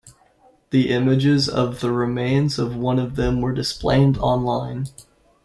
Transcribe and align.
The 0.71 0.89
images 0.89 1.47
of 1.47 1.79
the 1.79 1.91
remains 1.91 2.57
of 2.57 2.75
one 2.75 2.97
of 2.97 3.17
them 3.17 3.39
were 3.39 3.53
displayed 3.53 4.17
online. 4.17 4.87